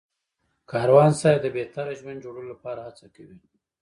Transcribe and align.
کاروان 0.71 1.11
صاحب 1.19 1.39
د 1.41 1.47
بهتره 1.57 1.91
ژوند 1.99 2.23
جوړولو 2.23 2.49
لپاره 2.53 2.79
هڅه 2.87 3.05
کوي. 3.15 3.37